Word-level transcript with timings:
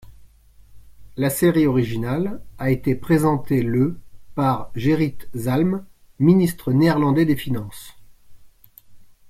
La 1.15 1.29
série 1.29 1.67
originale 1.67 2.41
a 2.57 2.71
été 2.71 2.95
présentée 2.95 3.61
le 3.61 3.99
par 4.33 4.71
Gerrit 4.73 5.15
Zalm, 5.35 5.85
ministre 6.17 6.71
néerlandais 6.73 7.25
des 7.25 7.35
finances. 7.37 7.95